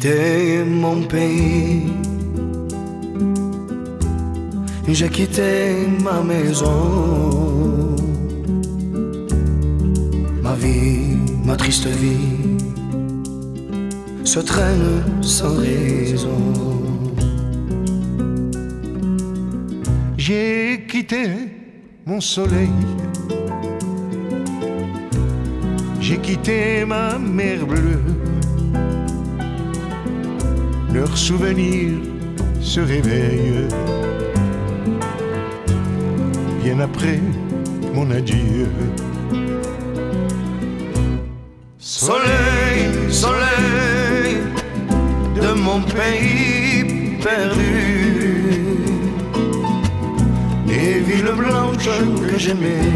[0.00, 1.82] quitté mon pays,
[4.88, 7.96] j'ai quitté ma maison,
[10.42, 12.56] ma vie, ma triste vie
[14.24, 16.54] se traîne sans raison.
[20.16, 21.24] J'ai quitté
[22.06, 22.70] mon soleil,
[26.00, 28.29] j'ai quitté ma mer bleue
[30.92, 31.98] leurs souvenirs
[32.60, 33.68] se réveillent.
[36.62, 37.20] Bien après
[37.94, 38.68] mon adieu.
[41.78, 44.36] Soleil, soleil
[45.40, 48.60] de mon pays perdu.
[50.66, 51.88] Des villes blanches
[52.28, 52.90] que j'aimais,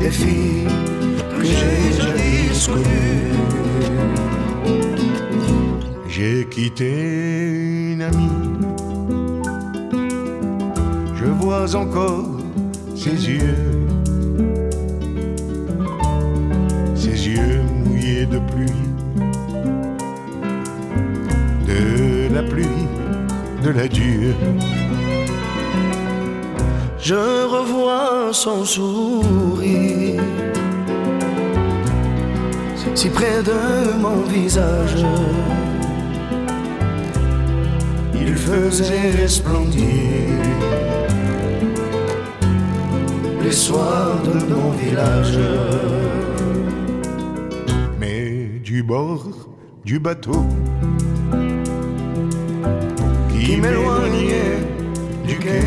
[0.00, 0.66] des filles
[1.36, 3.23] que j'ai jadis connues.
[6.54, 8.30] Quitté une amie.
[11.16, 12.28] Je vois encore
[12.94, 13.88] ses yeux.
[16.94, 18.70] Ses yeux mouillés de pluie.
[21.66, 22.86] De la pluie,
[23.64, 24.36] de l'adieu.
[27.00, 30.22] Je revois son sourire
[32.94, 35.04] si près de mon visage
[38.44, 39.88] faisait resplendir
[43.42, 45.38] les soirs de mon village.
[47.98, 49.26] Mais du bord
[49.84, 50.44] du bateau
[53.30, 54.60] qui m'éloignait
[55.26, 55.62] du quai,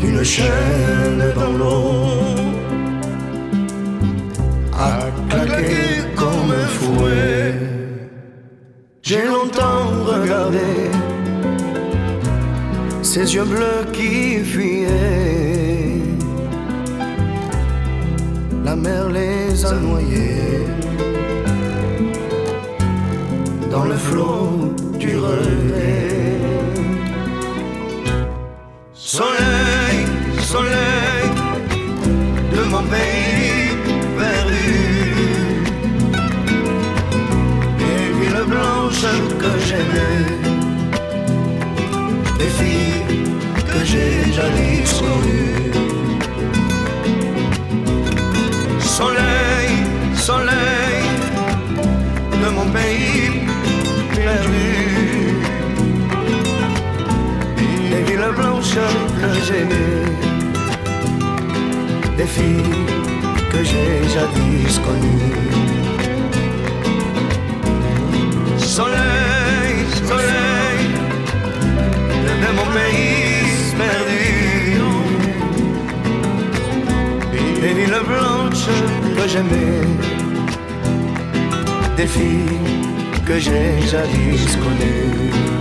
[0.00, 2.06] d'une chaîne dans l'eau,
[9.08, 10.90] J'ai longtemps regardé
[13.02, 16.00] ces yeux bleus qui fuyaient.
[18.64, 20.66] La mer les a noyés
[23.70, 26.40] dans le flot du relais.
[28.92, 29.98] Soleil,
[30.40, 31.30] soleil
[32.56, 33.45] de mon pays
[42.38, 43.02] des filles
[43.70, 45.72] que j'ai jadis connues.
[48.80, 49.72] Soleil,
[50.14, 51.04] soleil
[52.42, 53.30] de mon pays
[54.14, 54.70] perdu.
[57.90, 58.80] Des villes blanches
[59.20, 60.04] que j'aimais,
[62.16, 62.74] des filles
[63.52, 65.36] que j'ai jadis connues.
[68.58, 69.25] Soleil,
[72.76, 74.24] pays perdu.
[77.62, 78.70] Des villes blanches
[79.16, 79.82] que j'aimais,
[81.96, 82.60] des filles
[83.26, 85.55] que j'ai jadis connues.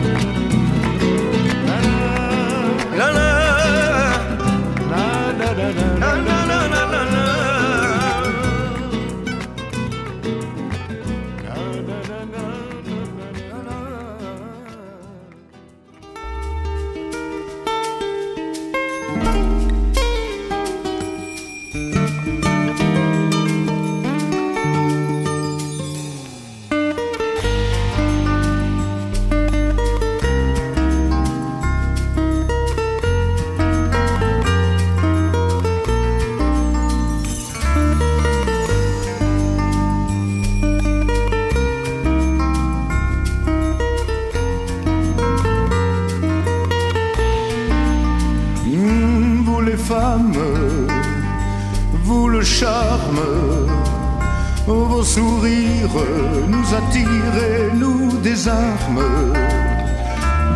[55.16, 56.06] Vos sourires
[56.48, 59.34] nous attirent et nous désarment.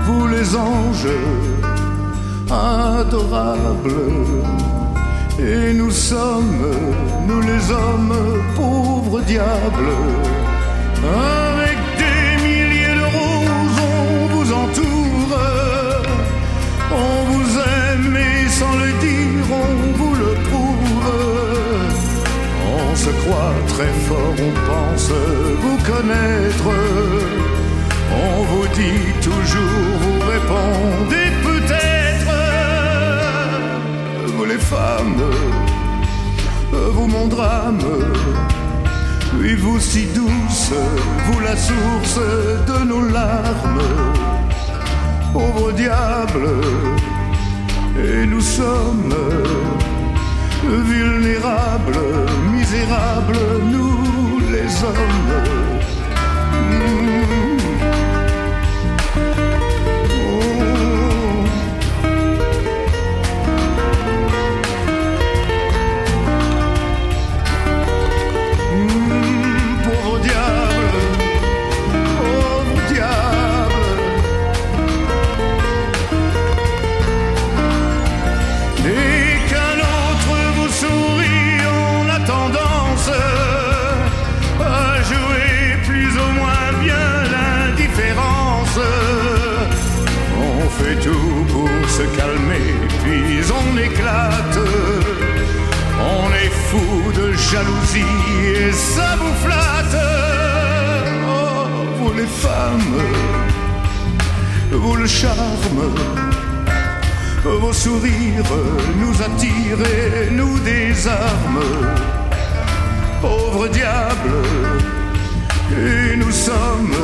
[0.06, 1.08] Vous les anges
[2.50, 3.96] adorables,
[5.40, 6.66] et nous sommes,
[7.28, 8.16] nous les hommes,
[8.56, 9.94] pauvres diables.
[23.68, 25.12] Très fort, on pense
[25.62, 26.70] vous connaître.
[28.12, 32.34] On vous dit toujours, vous répondez peut-être.
[34.36, 35.22] Vous les femmes,
[36.72, 37.80] vous mon drame,
[39.40, 40.74] Oui, vous si douce,
[41.26, 42.20] vous la source
[42.68, 43.84] de nos larmes,
[45.34, 46.50] pauvre diable,
[47.96, 49.14] et nous sommes
[50.70, 52.00] vulnérables,
[52.52, 53.38] misérables,
[53.72, 55.60] nous les hommes.
[97.52, 98.06] Jalousie
[98.68, 100.02] et ça vous flatte.
[101.28, 101.66] Oh,
[101.98, 102.98] vous les femmes,
[104.72, 105.84] vous le charme,
[107.44, 108.54] vos sourires
[109.02, 111.76] nous attirent et nous désarment.
[113.22, 114.36] Pauvre diable,
[115.72, 116.96] et nous sommes,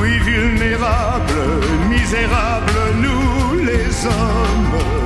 [0.00, 1.44] oui, vulnérables,
[1.90, 5.01] misérables, nous les hommes.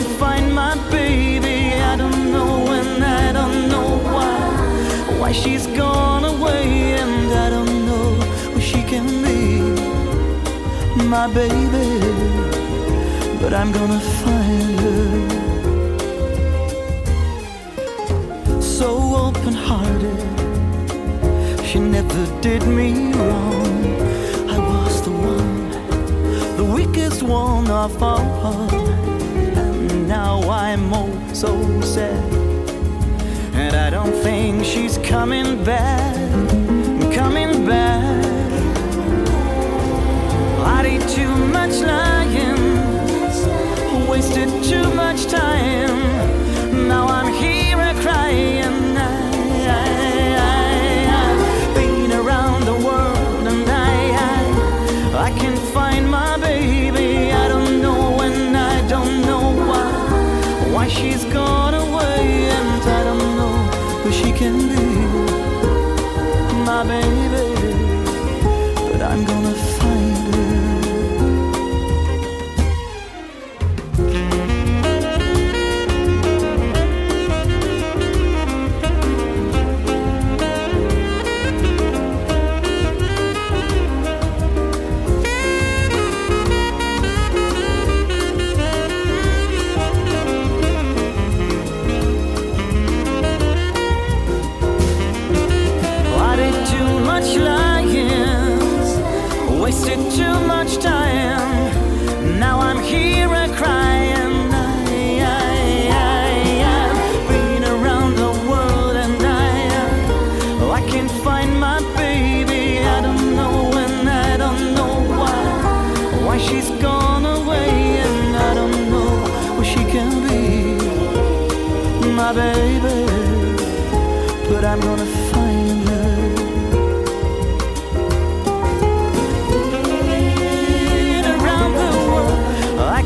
[0.00, 1.74] can't find my baby.
[1.74, 5.18] I don't know and I don't know why.
[5.18, 8.14] Why she's gone away and I don't know
[8.52, 9.60] where she can be.
[11.04, 11.88] My baby.
[13.40, 15.28] But I'm gonna find her.
[18.60, 18.88] So
[19.26, 20.20] open hearted.
[21.66, 23.78] She never did me wrong.
[24.48, 25.70] I was the one,
[26.56, 28.89] the weakest one of all
[30.22, 32.32] now I'm oh so sad.
[33.62, 36.14] And I don't think she's coming back,
[37.20, 38.24] coming back.
[40.76, 42.62] I did too much lying,
[44.10, 45.96] wasted too much time.
[46.92, 47.49] Now I'm here.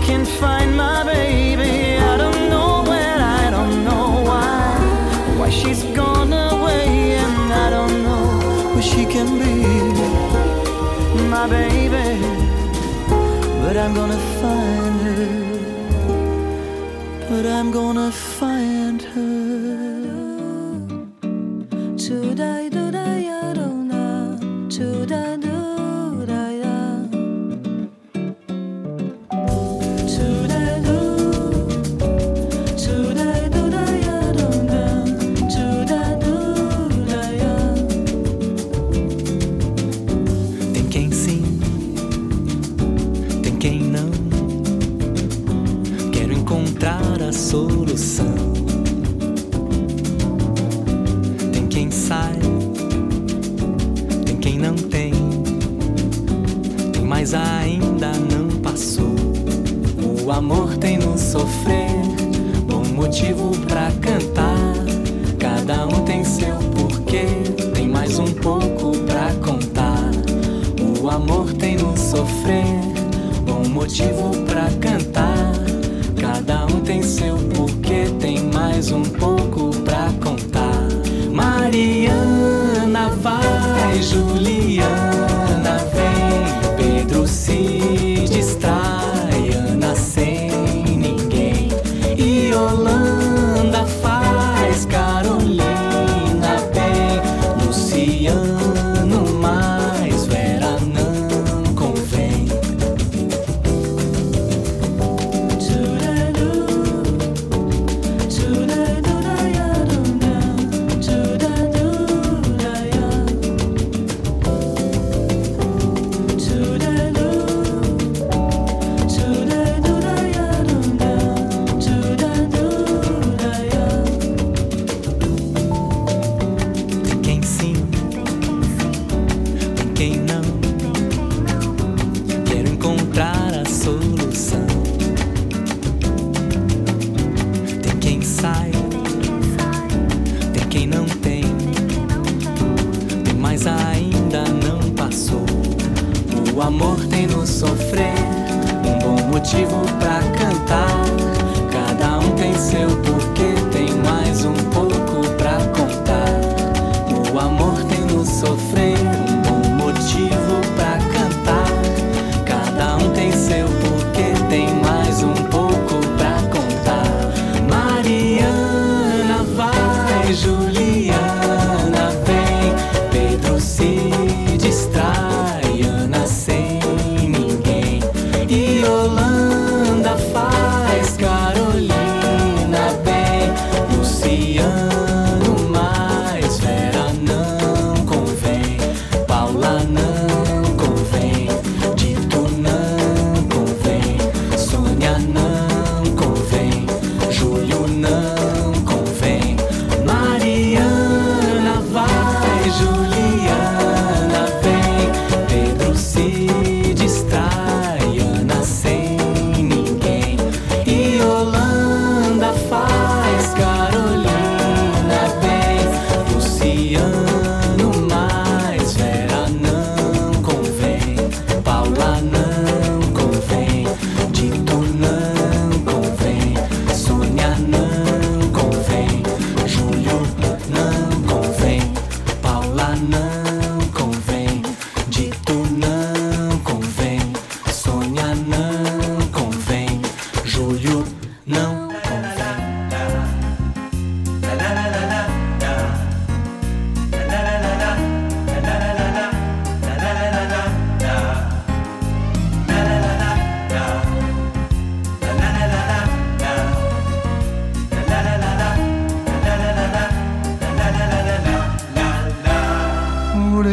[0.04, 1.96] can find my baby.
[1.96, 4.76] I don't know when, I don't know why.
[5.38, 8.26] Why she's gone away, and I don't know
[8.75, 9.54] where she can be.
[11.34, 12.11] My baby,
[13.62, 15.26] but I'm gonna find her.
[17.30, 18.12] But I'm gonna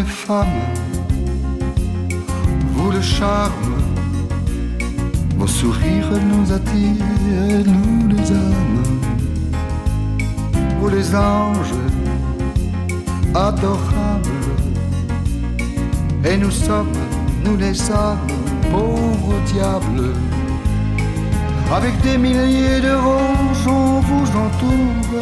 [0.02, 0.62] les femmes,
[2.74, 3.76] vous le charme,
[5.38, 8.84] vos sourires nous attirent, nous les âmes,
[10.80, 11.78] vous les anges
[13.36, 14.54] adorables,
[16.26, 16.98] et nous sommes,
[17.46, 18.28] nous les âmes,
[18.72, 20.14] pauvres diables.
[21.78, 25.22] Avec des milliers de roses, on vous entoure.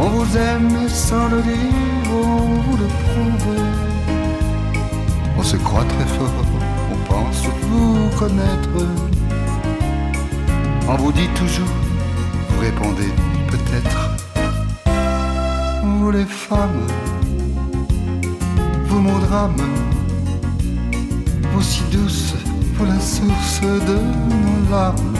[0.00, 2.88] On vous aime sans le dire on vous le.
[5.38, 6.32] On se croit très fort,
[6.92, 8.86] on pense vous connaître.
[10.88, 11.68] On vous dit toujours,
[12.48, 13.12] vous répondez
[13.48, 14.16] peut-être.
[15.84, 16.86] Vous les femmes,
[18.86, 19.62] vous mon drame,
[21.52, 22.34] vous si douces,
[22.74, 23.98] vous la source de
[24.44, 25.14] nos larmes.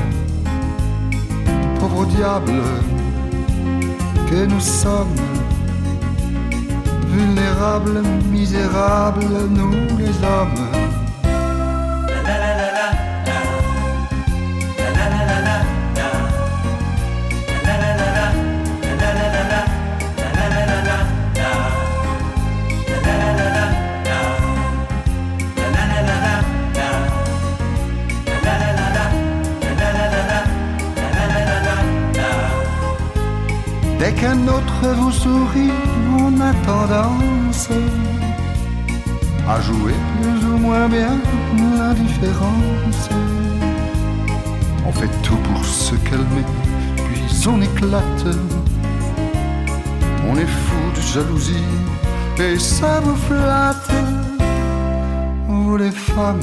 [1.78, 2.62] Pauvre diable
[4.28, 5.14] que nous sommes,
[7.18, 10.64] vulnérables, misérables, nous les hommes.
[33.98, 35.72] Dès qu'un autre vous sourit,
[36.66, 37.68] tendance
[39.48, 41.16] à jouer plus ou moins bien
[41.76, 43.08] l'indifférence.
[44.86, 46.46] On fait tout pour se calmer,
[46.96, 48.24] puis on éclate.
[50.30, 51.70] On est fou de jalousie
[52.38, 53.92] et ça vous flatte.
[55.48, 56.40] Vous les femmes,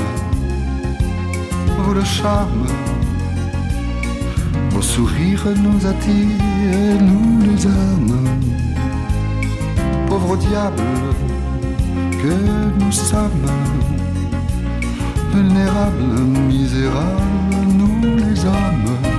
[1.77, 2.67] vous le charme
[4.75, 7.65] vos sourires nous attirent, nous les
[10.27, 10.81] Pauvres diables
[12.11, 13.45] que nous sommes,
[15.31, 19.14] vulnérables, misérables, nous les hommes.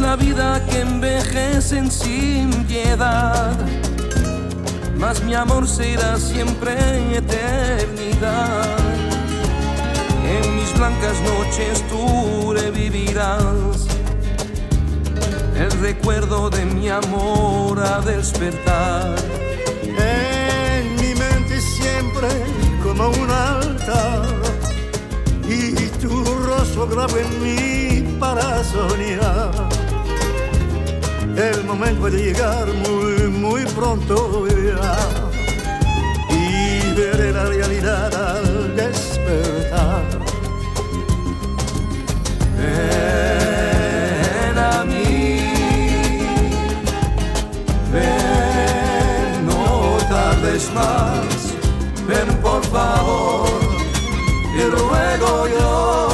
[0.00, 3.56] La vida que envejecen sin piedad
[5.00, 6.74] mas mi amor será siempre
[7.16, 8.76] eternidad.
[10.28, 13.86] En mis blancas noches tú revivirás.
[15.56, 19.14] El recuerdo de mi amor a despertar.
[19.82, 22.28] En mi mente siempre
[22.82, 24.26] como un altar
[25.48, 29.69] y tu rostro grabo en mí para soñar.
[31.40, 34.98] El momento puede llegar muy, muy pronto ya
[36.28, 40.04] y veré la realidad al despertar.
[42.58, 45.40] Ven a mí,
[47.90, 51.54] ven, no tardes más,
[52.06, 53.48] ven por favor,
[54.54, 56.08] y ruego yo,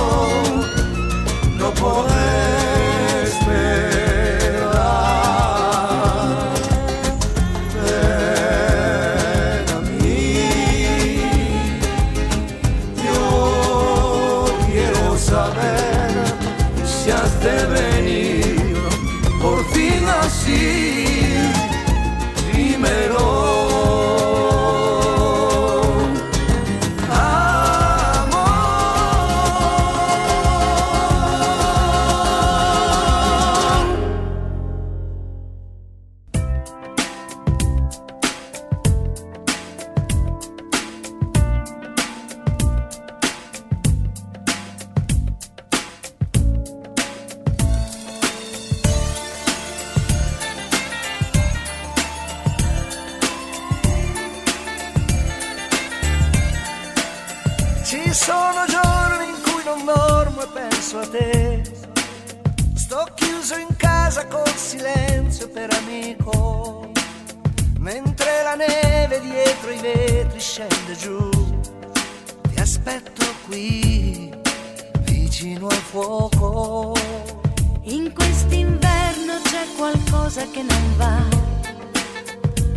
[80.37, 81.16] qualcosa che non va.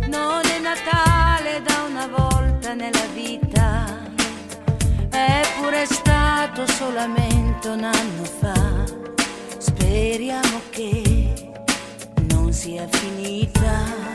[0.08, 3.84] Non è Natale da una volta nella vita,
[5.10, 8.84] eppure è stato solamente un anno fa.
[9.58, 11.52] Speriamo che
[12.32, 14.08] non sia finita.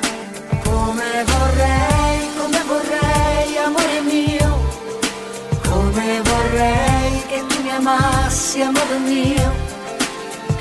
[0.63, 4.59] Come vorrei, come vorrei, amore mio,
[5.69, 9.64] come vorrei che tu mi amassi, amore mio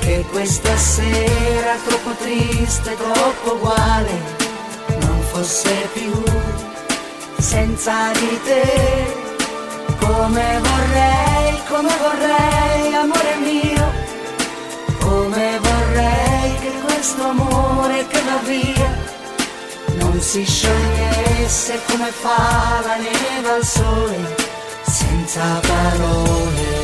[0.05, 4.13] che questa sera troppo triste, troppo uguale,
[4.99, 6.23] non fosse più
[7.39, 9.23] senza di te.
[9.97, 13.91] Come vorrei, come vorrei, amore mio,
[14.99, 19.13] come vorrei che questo amore che va via
[19.97, 24.35] non si sciogliesse come fa la neve al sole,
[24.83, 26.74] senza parole.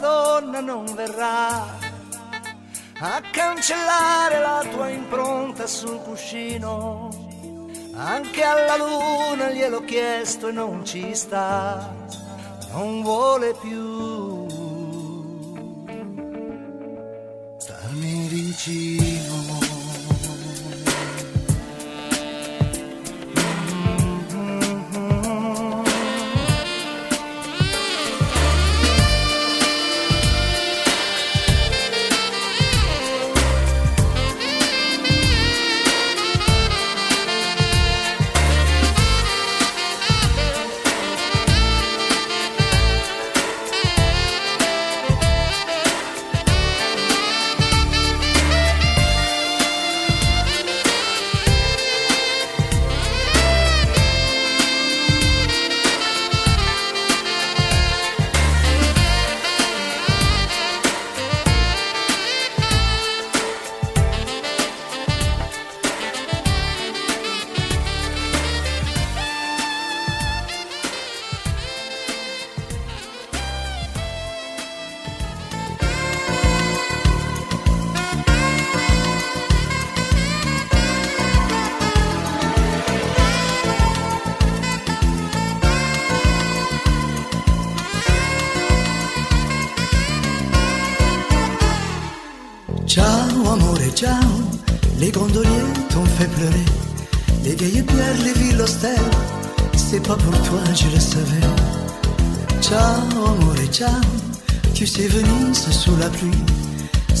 [0.00, 1.62] Madonna non verrà
[3.00, 7.10] a cancellare la tua impronta sul cuscino.
[7.92, 11.94] Anche alla luna gliel'ho chiesto e non ci sta,
[12.72, 14.46] non vuole più
[17.58, 19.29] starmi vicino.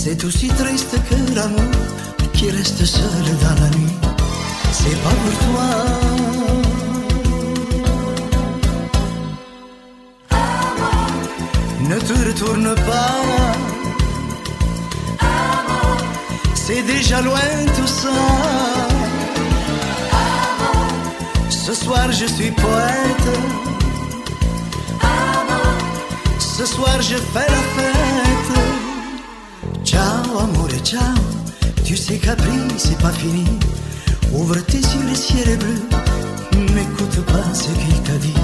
[0.02, 1.60] C'est aussi triste que l'amour
[2.32, 3.96] qui reste seul dans la nuit.
[4.72, 5.68] C'est pas pour toi.
[11.88, 13.16] Ne te retourne pas.
[16.54, 17.40] C'est déjà loin
[17.76, 18.89] tout ça.
[21.72, 23.28] Ce soir je suis poète.
[26.40, 28.58] Ce soir je fais la fête.
[29.84, 31.14] Ciao amore, ciao,
[31.84, 33.44] tu sais qu'après c'est pas fini.
[34.32, 35.80] Ouvre tes yeux, le ciel est bleu,
[36.74, 38.34] n'écoute pas ce qu'il t'a dit.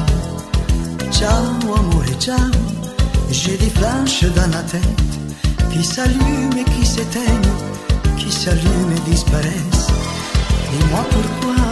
[1.11, 2.39] Ciao amore, ciao,
[3.33, 5.03] j'ai des flashs dans la tête
[5.73, 7.55] qui s'allument et qui s'éteignent,
[8.19, 9.91] qui s'allument et disparaissent.
[10.71, 11.66] Dis-moi pourquoi.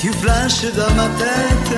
[0.00, 1.72] Tu flashes dans ma tête.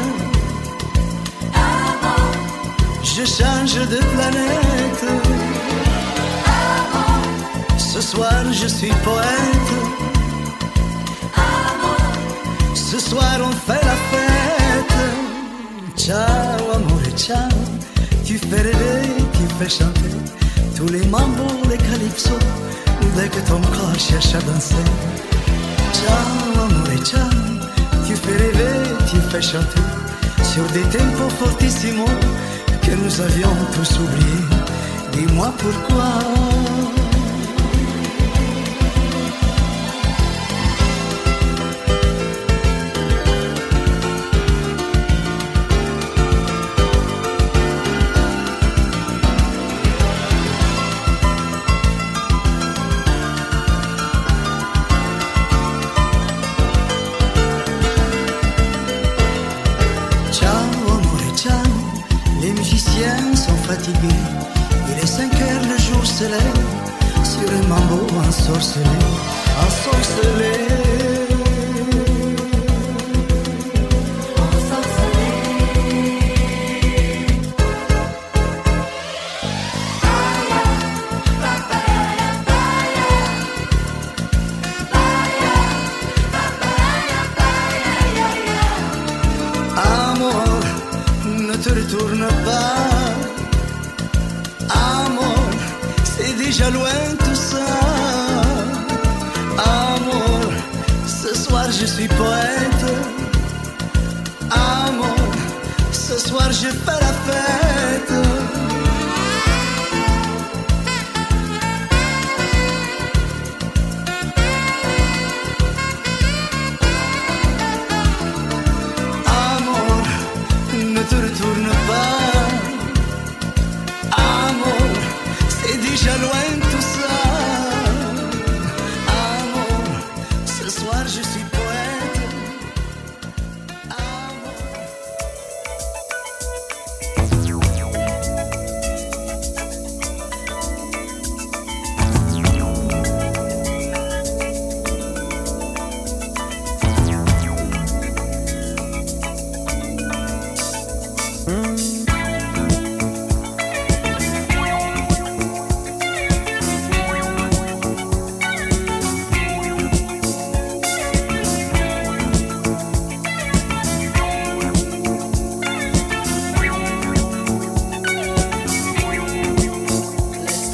[3.03, 5.05] Je change de planète.
[7.79, 9.73] Ce soir, je suis poète.
[12.75, 14.97] Ce soir, on fait la fête.
[15.97, 17.49] Ciao, amore, ciao.
[18.25, 19.03] Tu fais rêver,
[19.33, 20.15] tu fais chanter.
[20.77, 22.39] Tous les mambos, les calypso.
[23.17, 24.85] Dès que ton corps cherche à danser.
[25.95, 27.60] Ciao, amore, ciao
[28.11, 29.81] tu fais rêver, tu fais chanter
[30.43, 32.07] sur des tempos fortissimo
[32.83, 34.47] que nous avions tous oubliés.
[35.13, 37.00] Dis-moi pourquoi.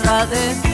[0.07, 0.66] brothers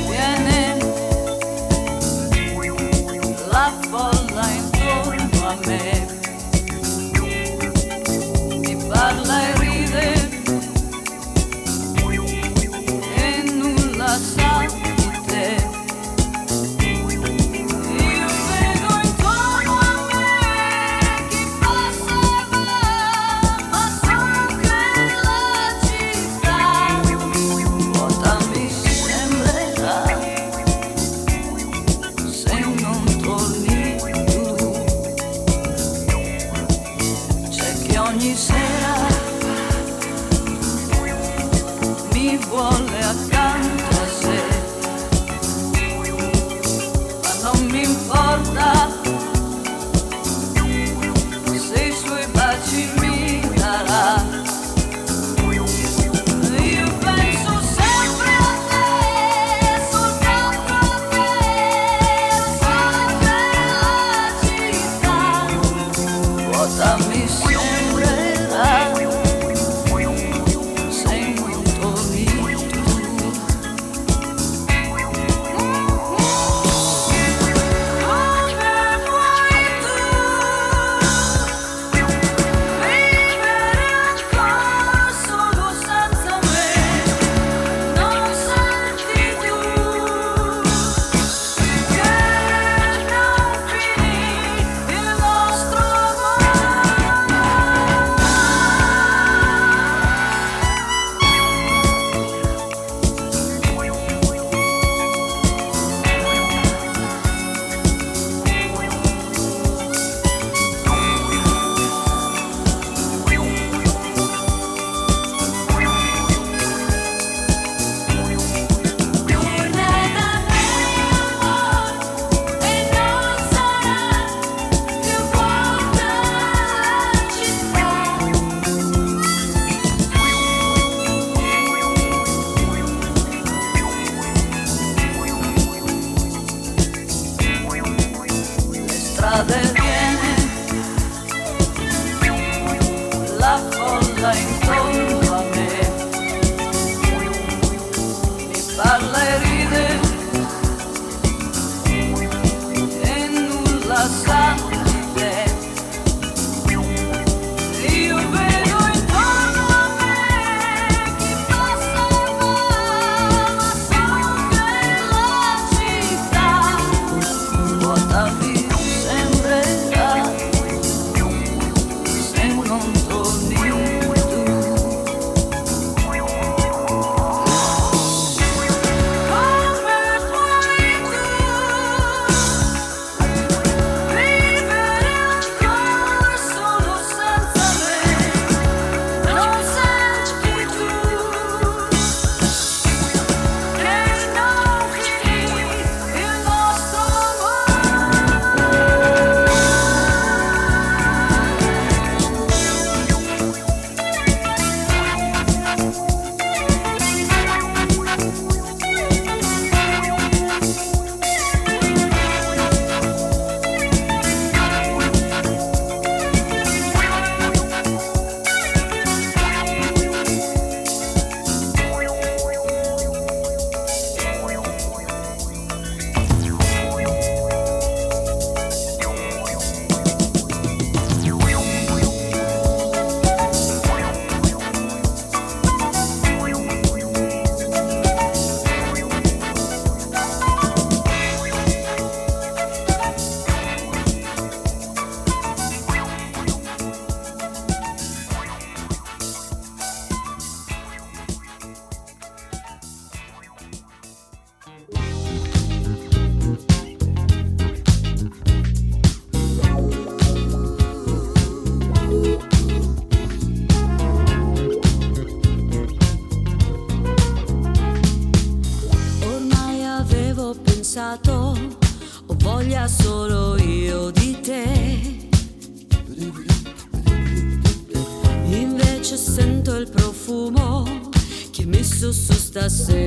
[282.73, 283.02] say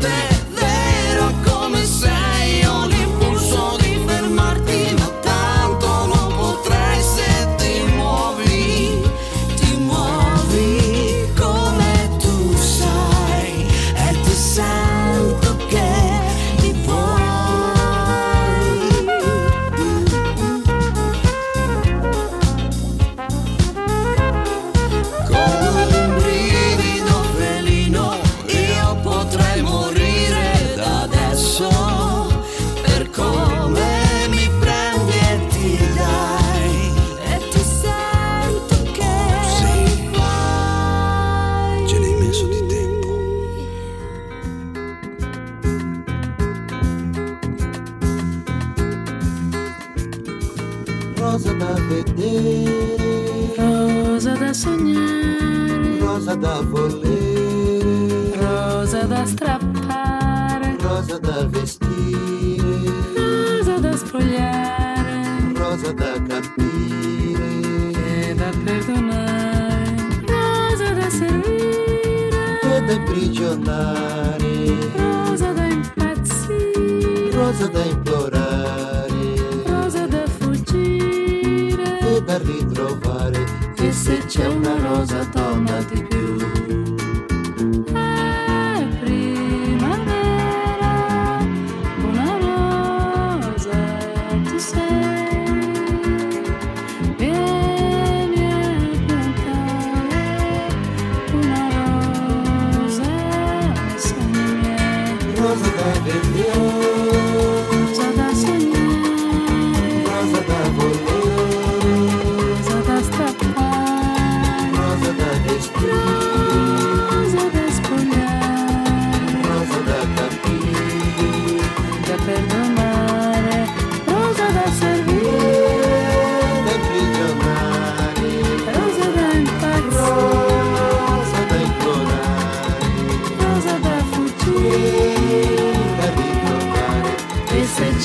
[0.00, 0.39] back.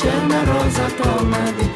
[0.06, 1.75] chama, rosa, toma de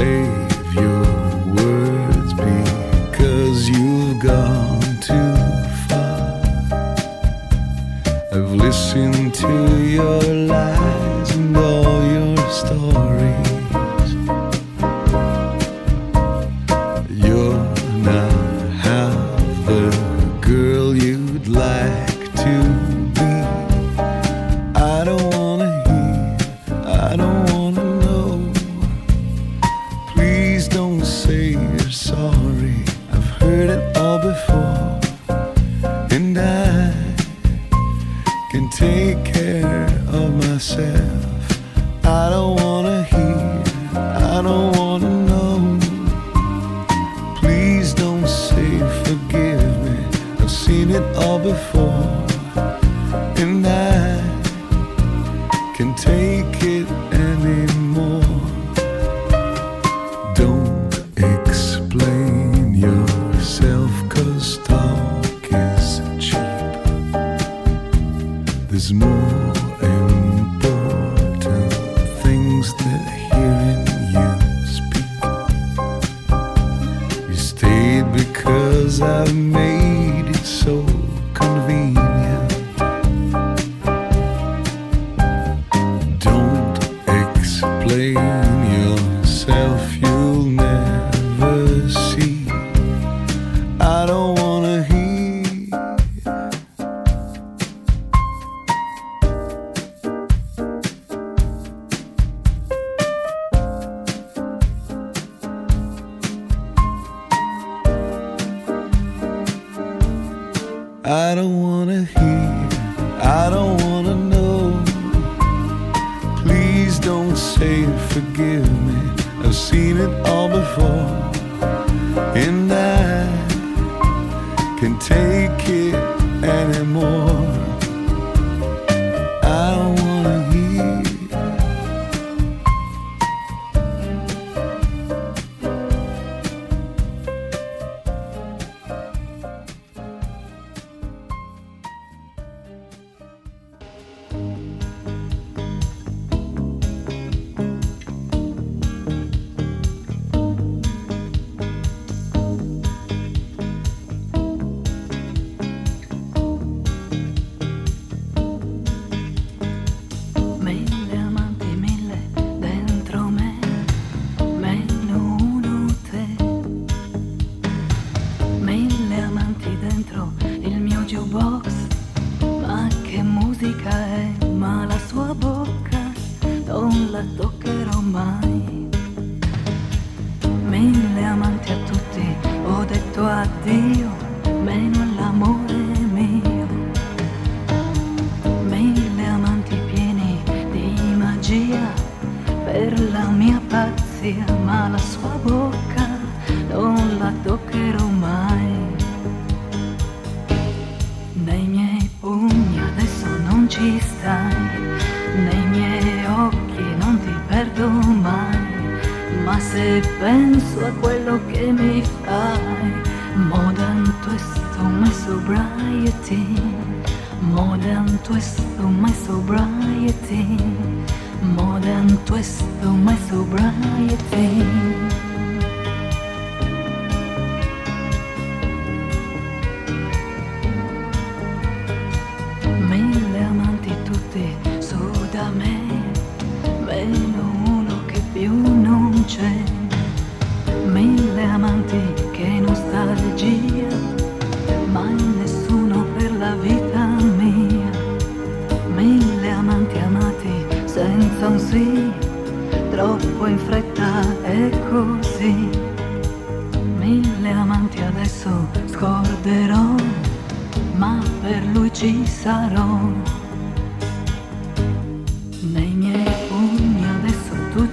[0.00, 1.02] save your
[1.56, 5.34] words because you've gone too
[5.88, 6.40] far.
[8.32, 9.52] I've listened to
[9.96, 10.22] your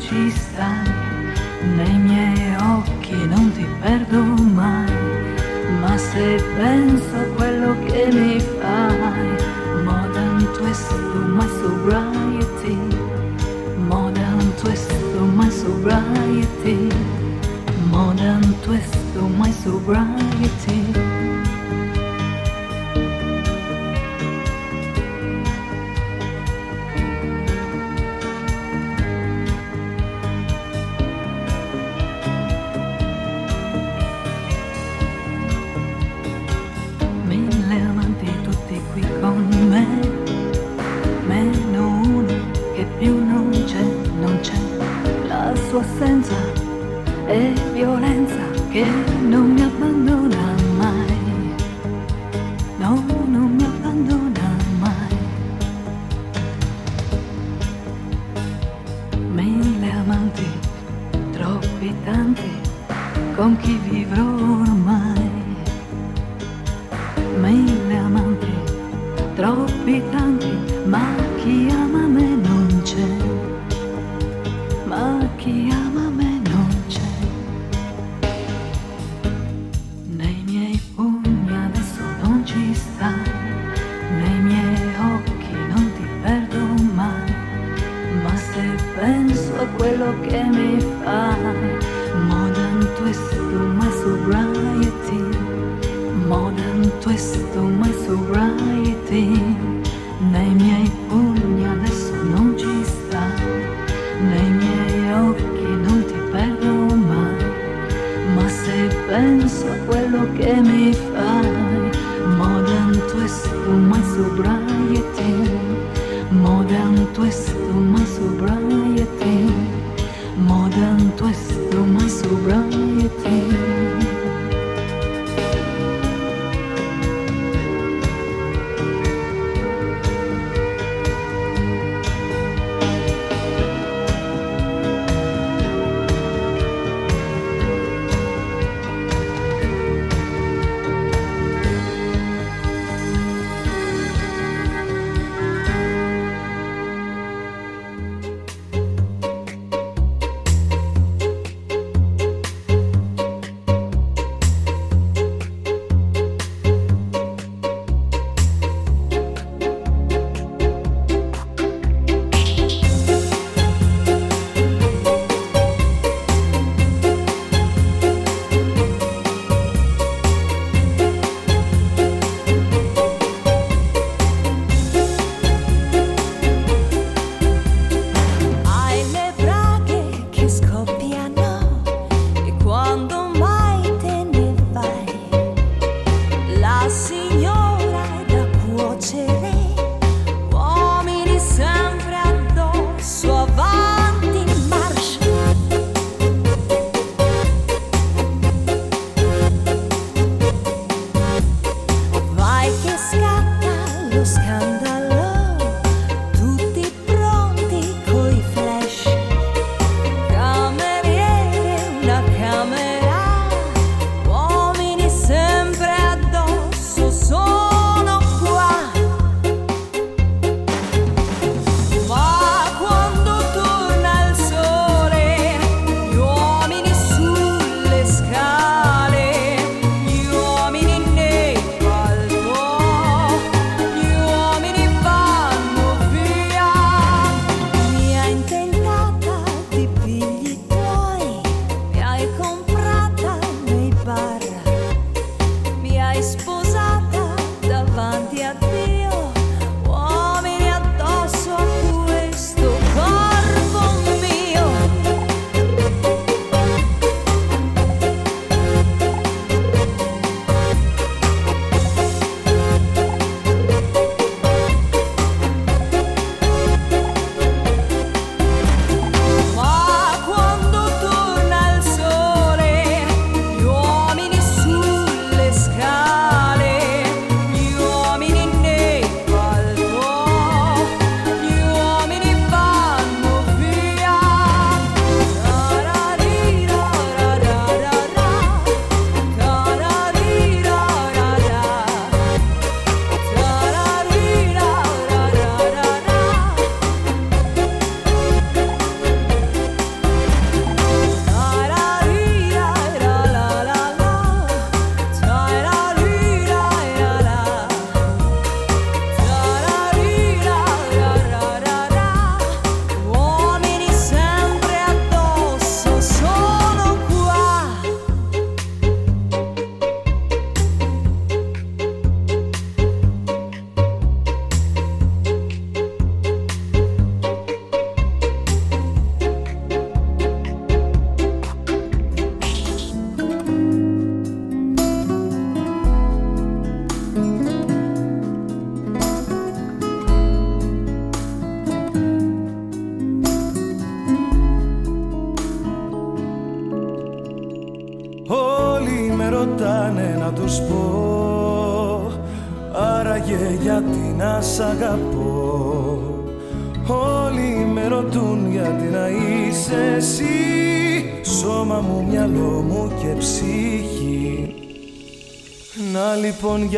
[0.08, 0.90] ci stai
[1.76, 4.90] nei miei occhi non ti perdo mai
[5.82, 9.30] ma se penso a quello che mi fai
[9.84, 12.78] modern twist to my sobriety
[13.90, 16.88] modern twist to my sobriety
[17.92, 20.87] modern twist to my sobriety.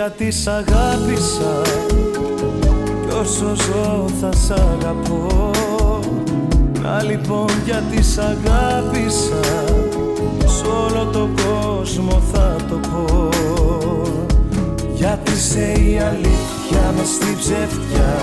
[0.10, 1.62] Λοιπόν γιατί σ' αγάπησα
[3.08, 5.52] Κι όσο ζω θα σ' αγαπώ.
[6.82, 9.40] Να λοιπόν γιατί σ' αγάπησα
[10.46, 13.30] Σ' όλο τον κόσμο θα το πω.
[14.94, 18.16] Γιατί σε η αλήθεια με στη ψευτιά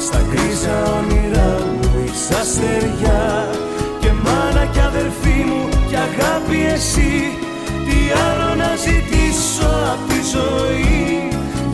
[0.00, 3.48] Στα γκρίζα όνειρά μου είσαι αστεριά.
[4.00, 7.12] Και μάνα κι αδερφή μου κι αγάπη εσύ
[7.86, 11.00] Τι άλλο να ζητήσω απ' τη ζωή.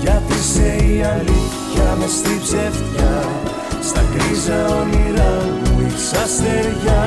[0.00, 3.16] Γιατί σε η αλήθεια μες στη ψευτιά
[3.82, 5.34] Στα γκρίζα όνειρά
[5.64, 7.04] μου είσαι αστεριά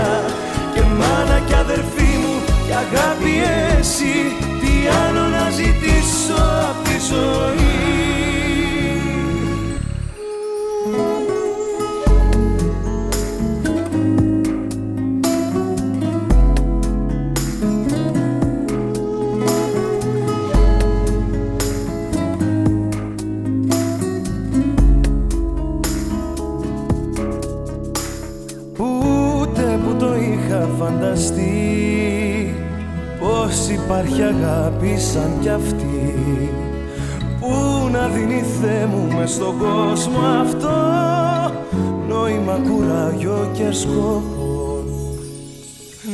[0.73, 2.35] Και μάνα κι αδερφή μου
[2.65, 3.33] κι αγάπη
[3.77, 4.15] εσύ
[4.61, 4.71] Τι
[5.03, 7.98] άλλο να ζητήσω απ' τη ζωή
[31.09, 32.55] είχα φανταστεί
[33.19, 36.13] Πως υπάρχει αγάπη σαν κι αυτή.
[37.39, 40.69] Που να δίνει Θεέ μου μες στον κόσμο αυτό
[42.07, 44.83] Νόημα, κουράγιο και σκοπό.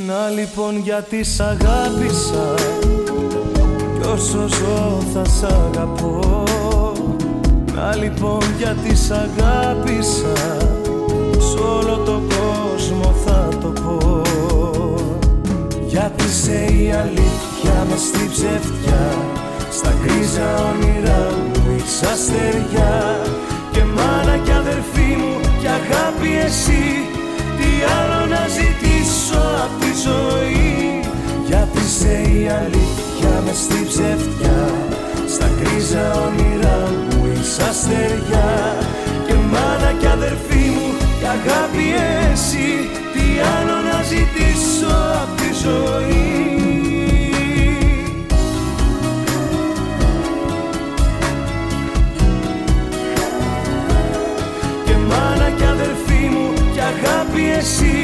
[0.08, 2.54] Να λοιπόν γιατί σ' αγάπησα
[4.02, 6.44] Κι όσο ζω θα σ' αγαπώ.
[7.76, 10.34] Να λοιπόν γιατί σ' αγάπησα
[11.38, 12.36] Σ' όλο τον κόσμο
[12.84, 13.15] θα το πω
[15.96, 19.06] Γιατί σε η αλήθεια με στη ψευτιά
[19.78, 22.96] Στα γκρίζα όνειρά μου είσαι αστεριά.
[23.72, 26.84] Και μάνα κι αδερφή μου κι αγάπη εσύ
[27.58, 30.74] Τι άλλο να ζητήσω απ' τη ζωή.
[31.50, 34.62] Γιατί σε η αλήθεια μες στη ψευτιά
[35.34, 38.52] Στα γκρίζα όνειρά μου είσαι αστεριά.
[39.28, 40.88] Και μάνα κι αδερφή μου
[41.20, 41.88] κι αγάπη
[42.32, 42.70] εσύ
[43.14, 45.25] Τι άλλο να ζητήσω απ' τη
[45.66, 46.24] ζωή.
[54.86, 57.98] Και μάνα κι αδερφή μου κι αγάπη εσύ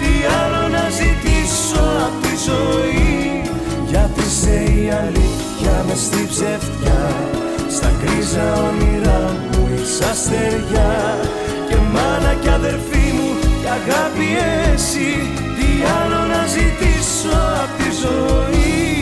[0.00, 3.42] Τι άλλο να ζητήσω απ' τη ζωή.
[3.90, 7.02] Γιατί σε η αλήθεια μες στη ψευτιά
[7.76, 10.94] Στα γκρίζα όνειρά μου είσαι αστεριά.
[11.68, 13.28] Και μάνα κι αδερφή μου
[13.60, 14.28] κι αγάπη
[14.72, 15.10] εσύ
[15.53, 15.53] Τι
[15.84, 18.93] άλλο να ζητήσω απ' τη ζωή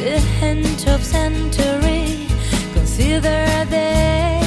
[0.00, 2.26] the hint of century.
[2.74, 4.45] Consider this,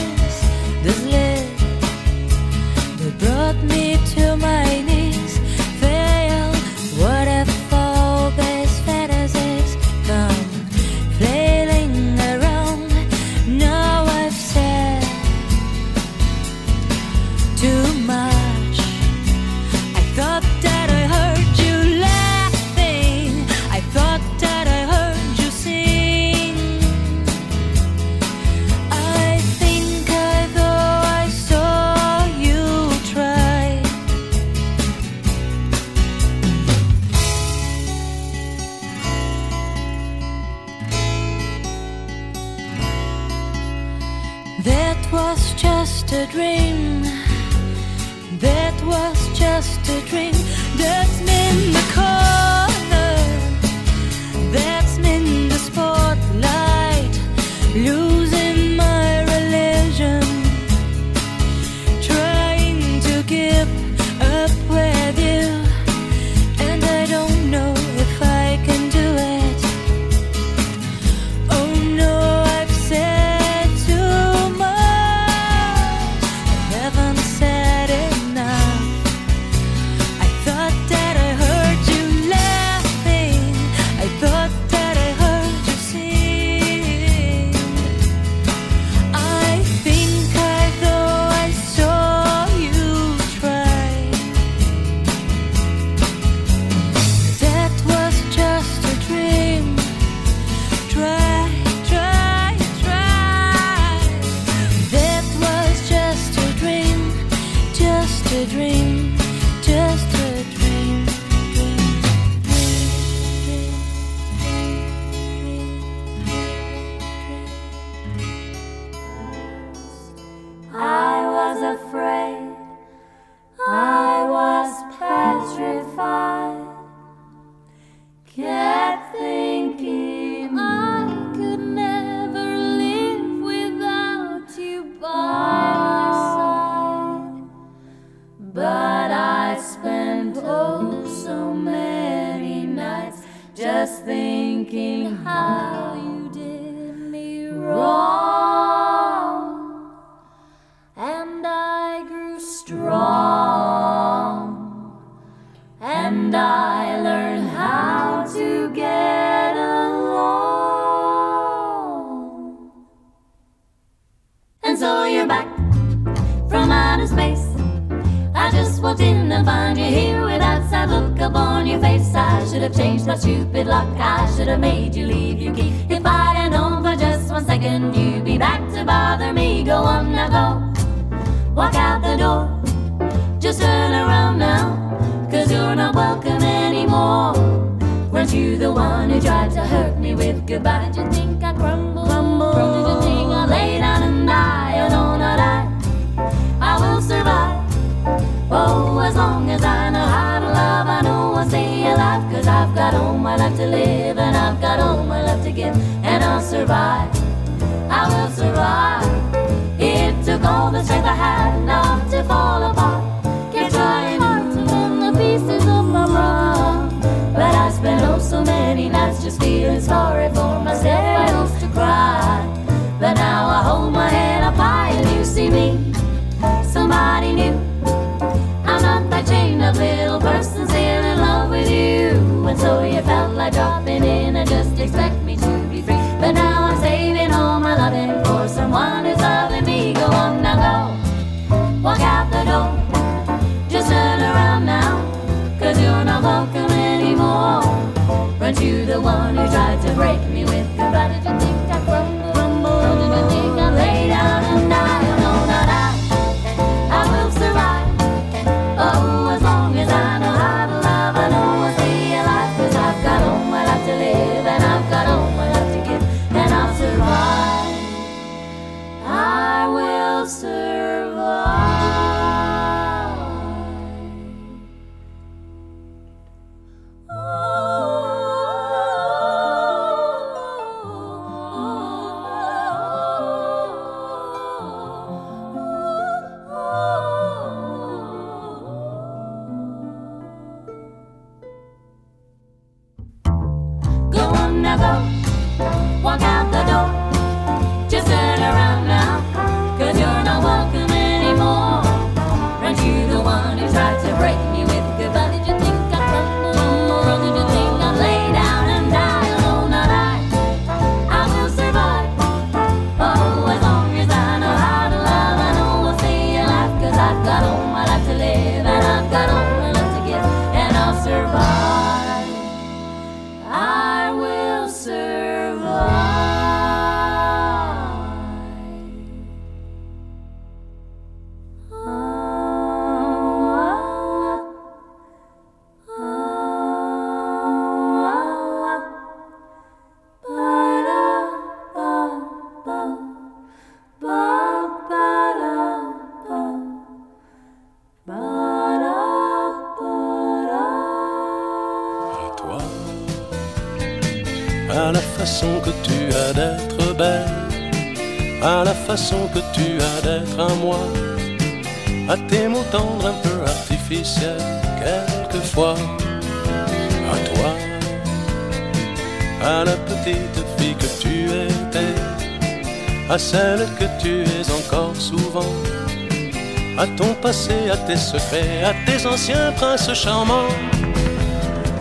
[379.29, 380.49] anciens princes charmants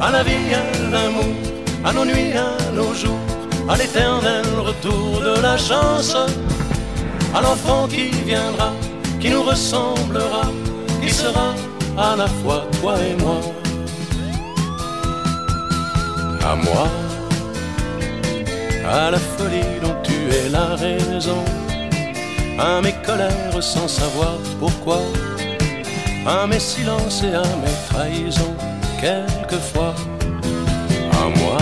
[0.00, 1.34] à la vie, à l'amour,
[1.84, 3.18] à nos nuits, à nos jours,
[3.68, 6.14] à l'éternel retour de la chance,
[7.34, 8.72] à l'enfant qui viendra,
[9.20, 10.42] qui nous ressemblera,
[11.02, 11.54] qui sera
[11.96, 13.40] à la fois toi et moi.
[16.50, 16.88] À moi,
[18.88, 21.44] à la folie dont tu es la raison,
[22.58, 25.00] à mes colères sans savoir pourquoi,
[26.28, 28.54] à mes silences et à mes trahisons
[29.00, 29.94] quelquefois
[31.12, 31.58] à moi.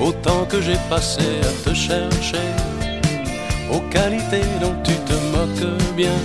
[0.00, 2.48] Autant que j'ai passé à te chercher,
[3.70, 6.18] aux qualités dont tu te moques bien,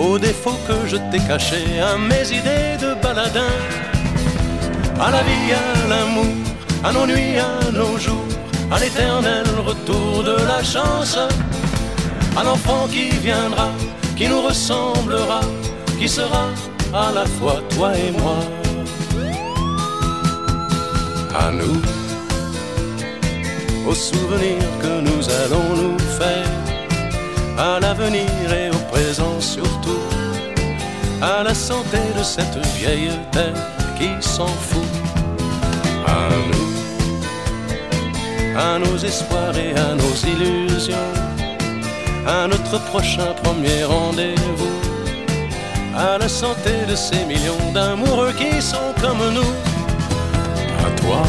[0.00, 3.54] aux défauts que je t'ai cachés, à mes idées de baladin,
[4.98, 6.34] à la vie, à l'amour,
[6.82, 8.28] à nos nuits, à nos jours,
[8.70, 11.18] à l'éternel retour de la chance,
[12.36, 13.70] à l'enfant qui viendra,
[14.18, 15.40] qui nous ressemblera,
[15.98, 16.48] qui sera
[16.92, 18.38] à la fois toi et moi.
[21.38, 21.80] À nous,
[23.88, 26.50] aux souvenirs que nous allons nous faire,
[27.56, 30.02] à l'avenir et au présent surtout,
[31.22, 33.54] à la santé de cette vieille terre
[33.96, 34.92] qui s'en fout.
[36.06, 36.68] À nous,
[38.58, 41.27] à nos espoirs et à nos illusions,
[42.28, 44.76] à notre prochain premier rendez-vous.
[45.96, 49.52] À la santé de ces millions d'amoureux qui sont comme nous.
[50.86, 51.22] À toi,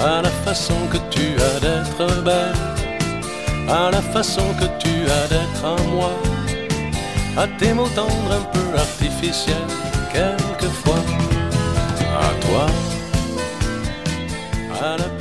[0.00, 2.60] à la façon que tu as d'être belle,
[3.68, 6.12] à la façon que tu as d'être à moi,
[7.36, 9.72] à tes mots tendres un peu artificiels,
[10.12, 11.02] quelquefois.
[12.28, 12.66] À toi,
[14.82, 15.15] à la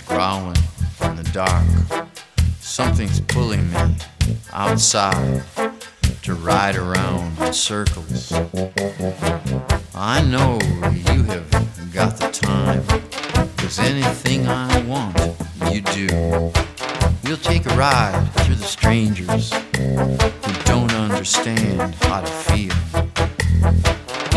[0.00, 0.56] is growling
[1.02, 1.66] in the dark.
[2.60, 3.96] Something's pulling me
[4.52, 5.42] outside
[6.22, 8.32] to ride around in circles.
[9.94, 10.58] I know
[11.06, 11.50] you have
[11.92, 12.84] got the time,
[13.56, 15.16] cause anything I want,
[15.72, 16.52] you do.
[17.24, 22.74] We'll take a ride through the strangers who don't understand how to feel.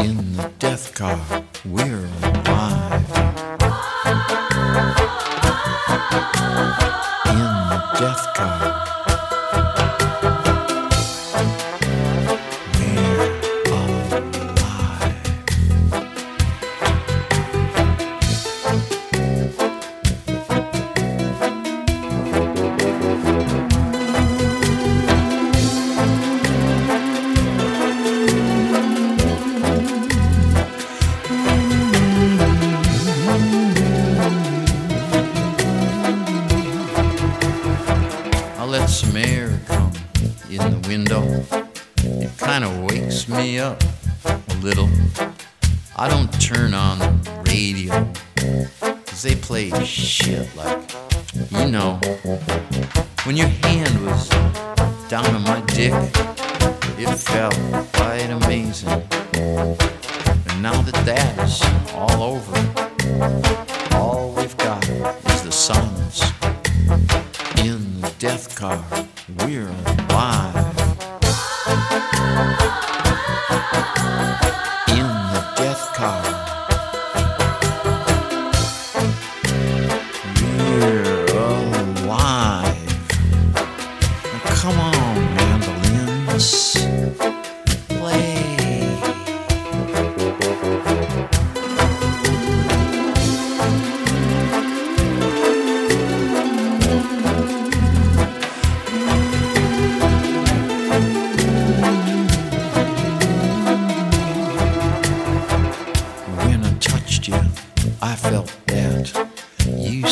[0.04, 2.08] In the death car, we're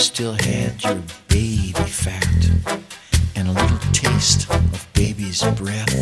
[0.01, 2.25] still had your baby fat
[3.35, 5.93] and a little taste of baby's breath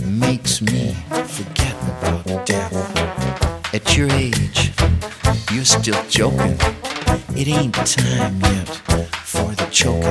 [0.00, 0.96] makes me
[1.26, 2.74] forget about death.
[3.72, 4.72] At your age,
[5.52, 6.58] you're still joking.
[7.36, 8.68] It ain't time yet
[9.22, 10.07] for the choking.